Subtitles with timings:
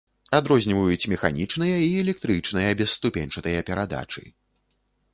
[0.37, 4.29] Адрозніваюць механічныя і электрычныя бесступеньчатыя перадачы.